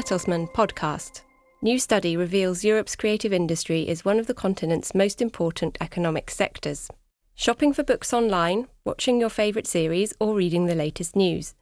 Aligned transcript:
Bertelsmann 0.00 0.50
podcast. 0.54 1.20
New 1.60 1.78
study 1.78 2.16
reveals 2.16 2.64
Europe's 2.64 2.96
creative 2.96 3.34
industry 3.34 3.86
is 3.86 4.02
one 4.02 4.18
of 4.18 4.26
the 4.26 4.32
continent's 4.32 4.94
most 4.94 5.20
important 5.20 5.76
economic 5.78 6.30
sectors. 6.30 6.88
Shopping 7.34 7.74
for 7.74 7.82
books 7.82 8.14
online, 8.14 8.68
watching 8.82 9.20
your 9.20 9.28
favourite 9.28 9.66
series, 9.66 10.14
or 10.18 10.34
reading 10.34 10.64
the 10.64 10.74
latest 10.74 11.16
news. 11.16 11.54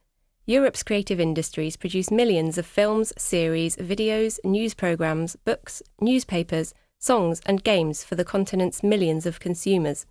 Europe's 0.45 0.83
creative 0.83 1.19
industries 1.19 1.75
produce 1.75 2.11
millions 2.11 2.57
of 2.57 2.65
films, 2.65 3.11
series, 3.17 3.75
videos, 3.75 4.39
news 4.45 4.73
programmes, 4.73 5.35
books, 5.43 5.83
newspapers, 5.99 6.73
songs, 6.97 7.41
and 7.45 7.65
games 7.65 8.05
for 8.05 8.15
the 8.15 8.23
continent's 8.23 8.81
millions 8.81 9.25
of 9.25 9.41
consumers. 9.41 10.05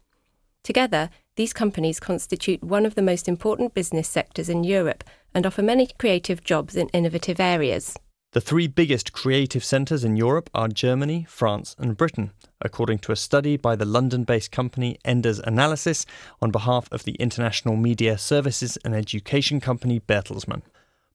Together, 0.63 1.09
these 1.37 1.55
companies 1.55 1.99
constitute 1.99 2.63
one 2.63 2.85
of 2.85 2.95
the 2.95 3.01
most 3.01 3.27
important 3.27 3.73
business 3.73 4.07
sectors 4.07 4.51
in 4.51 4.65
Europe 4.65 5.03
and 5.35 5.47
offer 5.47 5.63
many 5.63 5.89
creative 5.99 6.45
jobs 6.45 6.77
in 6.77 6.91
innovative 6.91 7.41
areas. 7.41 7.97
The 8.33 8.43
three 8.43 8.67
biggest 8.67 9.15
creative 9.15 9.65
centres 9.65 10.05
in 10.05 10.15
Europe 10.15 10.51
are 10.53 10.69
Germany, 10.69 11.25
France, 11.31 11.75
and 11.79 11.97
Britain, 11.97 12.33
according 12.61 12.99
to 12.99 13.13
a 13.13 13.17
study 13.17 13.57
by 13.57 13.75
the 13.75 13.87
London 13.87 14.25
based 14.25 14.53
company 14.53 14.99
Enders 15.03 15.39
Analysis 15.39 16.05
on 16.43 16.51
behalf 16.51 16.89
of 16.93 17.05
the 17.05 17.15
international 17.15 17.75
media 17.75 18.19
services 18.19 18.77
and 18.85 18.95
education 18.95 19.61
company 19.61 19.99
Bertelsmann. 19.99 20.61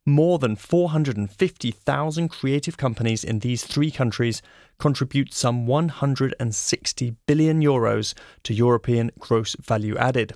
More 0.07 0.39
than 0.39 0.55
450,000 0.55 2.29
creative 2.29 2.77
companies 2.77 3.23
in 3.23 3.39
these 3.39 3.63
three 3.63 3.91
countries 3.91 4.41
contribute 4.79 5.35
some 5.35 5.67
160 5.67 7.15
billion 7.27 7.61
euros 7.61 8.15
to 8.41 8.55
European 8.55 9.11
gross 9.19 9.55
value 9.61 9.95
added. 9.97 10.33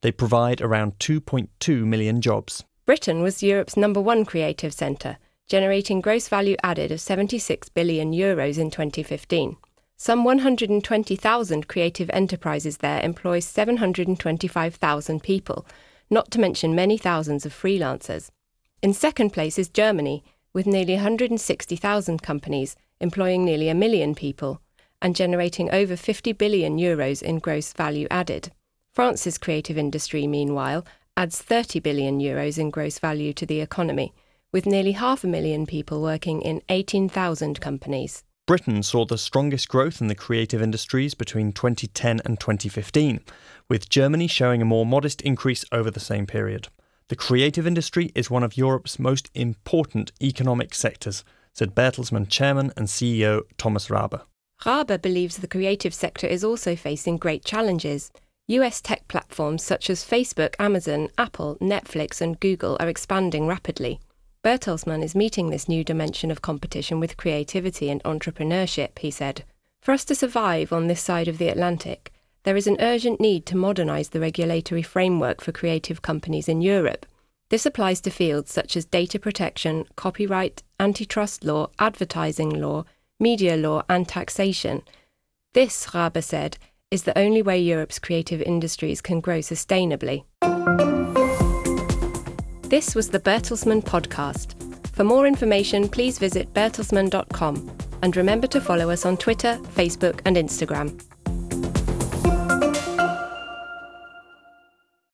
They 0.00 0.10
provide 0.10 0.60
around 0.60 0.98
2.2 0.98 1.84
million 1.84 2.20
jobs. 2.20 2.64
Britain 2.84 3.22
was 3.22 3.44
Europe's 3.44 3.76
number 3.76 4.00
one 4.00 4.24
creative 4.24 4.74
centre, 4.74 5.18
generating 5.50 6.00
gross 6.00 6.28
value 6.28 6.54
added 6.62 6.92
of 6.92 7.00
76 7.00 7.68
billion 7.70 8.12
euros 8.12 8.56
in 8.56 8.70
2015. 8.70 9.56
Some 9.96 10.22
120,000 10.22 11.66
creative 11.66 12.08
enterprises 12.12 12.76
there 12.76 13.00
employ 13.02 13.40
725,000 13.40 15.22
people, 15.24 15.66
not 16.08 16.30
to 16.30 16.38
mention 16.38 16.72
many 16.76 16.96
thousands 16.96 17.44
of 17.44 17.52
freelancers. 17.52 18.30
In 18.80 18.94
second 18.94 19.30
place 19.30 19.58
is 19.58 19.68
Germany, 19.68 20.22
with 20.52 20.68
nearly 20.68 20.94
160,000 20.94 22.22
companies 22.22 22.76
employing 23.00 23.44
nearly 23.44 23.68
a 23.68 23.74
million 23.74 24.14
people 24.14 24.60
and 25.02 25.16
generating 25.16 25.68
over 25.72 25.96
50 25.96 26.32
billion 26.32 26.78
euros 26.78 27.22
in 27.22 27.40
gross 27.40 27.72
value 27.72 28.06
added. 28.08 28.52
France's 28.92 29.36
creative 29.36 29.76
industry, 29.76 30.28
meanwhile, 30.28 30.86
adds 31.16 31.42
30 31.42 31.80
billion 31.80 32.20
euros 32.20 32.56
in 32.56 32.70
gross 32.70 33.00
value 33.00 33.32
to 33.32 33.44
the 33.44 33.60
economy, 33.60 34.14
with 34.52 34.66
nearly 34.66 34.92
half 34.92 35.24
a 35.24 35.26
million 35.26 35.66
people 35.66 36.02
working 36.02 36.42
in 36.42 36.62
18,000 36.68 37.60
companies. 37.60 38.24
Britain 38.46 38.82
saw 38.82 39.04
the 39.04 39.16
strongest 39.16 39.68
growth 39.68 40.00
in 40.00 40.08
the 40.08 40.14
creative 40.14 40.60
industries 40.60 41.14
between 41.14 41.52
2010 41.52 42.20
and 42.24 42.40
2015, 42.40 43.20
with 43.68 43.88
Germany 43.88 44.26
showing 44.26 44.60
a 44.60 44.64
more 44.64 44.84
modest 44.84 45.20
increase 45.22 45.64
over 45.70 45.90
the 45.90 46.00
same 46.00 46.26
period. 46.26 46.68
The 47.08 47.16
creative 47.16 47.66
industry 47.66 48.10
is 48.14 48.30
one 48.30 48.42
of 48.42 48.56
Europe's 48.56 48.98
most 48.98 49.30
important 49.34 50.10
economic 50.20 50.74
sectors, 50.74 51.22
said 51.54 51.74
Bertelsmann 51.74 52.28
chairman 52.28 52.72
and 52.76 52.88
CEO 52.88 53.42
Thomas 53.56 53.88
Rabe. 53.88 54.20
Rabe 54.64 55.00
believes 55.00 55.36
the 55.36 55.46
creative 55.46 55.94
sector 55.94 56.26
is 56.26 56.44
also 56.44 56.74
facing 56.74 57.16
great 57.18 57.44
challenges. 57.44 58.10
US 58.48 58.80
tech 58.80 59.06
platforms 59.06 59.62
such 59.62 59.88
as 59.90 60.04
Facebook, 60.04 60.54
Amazon, 60.58 61.08
Apple, 61.16 61.56
Netflix, 61.60 62.20
and 62.20 62.40
Google 62.40 62.76
are 62.80 62.88
expanding 62.88 63.46
rapidly. 63.46 64.00
Bertelsmann 64.42 65.02
is 65.04 65.14
meeting 65.14 65.50
this 65.50 65.68
new 65.68 65.84
dimension 65.84 66.30
of 66.30 66.40
competition 66.40 66.98
with 66.98 67.18
creativity 67.18 67.90
and 67.90 68.02
entrepreneurship, 68.04 68.98
he 68.98 69.10
said. 69.10 69.44
For 69.82 69.92
us 69.92 70.04
to 70.06 70.14
survive 70.14 70.72
on 70.72 70.86
this 70.86 71.00
side 71.02 71.28
of 71.28 71.36
the 71.36 71.48
Atlantic, 71.48 72.10
there 72.44 72.56
is 72.56 72.66
an 72.66 72.78
urgent 72.80 73.20
need 73.20 73.44
to 73.46 73.56
modernise 73.56 74.08
the 74.08 74.20
regulatory 74.20 74.82
framework 74.82 75.42
for 75.42 75.52
creative 75.52 76.00
companies 76.00 76.48
in 76.48 76.62
Europe. 76.62 77.04
This 77.50 77.66
applies 77.66 78.00
to 78.02 78.10
fields 78.10 78.50
such 78.50 78.78
as 78.78 78.86
data 78.86 79.18
protection, 79.18 79.84
copyright, 79.96 80.62
antitrust 80.78 81.44
law, 81.44 81.68
advertising 81.78 82.48
law, 82.48 82.84
media 83.18 83.58
law, 83.58 83.82
and 83.90 84.08
taxation. 84.08 84.82
This, 85.52 85.86
Rabe 85.88 86.22
said, 86.22 86.56
is 86.90 87.02
the 87.02 87.18
only 87.18 87.42
way 87.42 87.60
Europe's 87.60 87.98
creative 87.98 88.40
industries 88.40 89.02
can 89.02 89.20
grow 89.20 89.40
sustainably. 89.40 90.24
This 92.70 92.94
was 92.94 93.08
the 93.10 93.18
Bertelsmann 93.18 93.82
podcast. 93.82 94.54
For 94.94 95.02
more 95.02 95.26
information, 95.26 95.88
please 95.88 96.20
visit 96.20 96.54
bertelsmann.com 96.54 97.76
and 98.02 98.16
remember 98.16 98.46
to 98.46 98.60
follow 98.60 98.90
us 98.90 99.04
on 99.04 99.16
Twitter, 99.16 99.58
Facebook, 99.74 100.20
and 100.24 100.36
Instagram. 100.36 101.09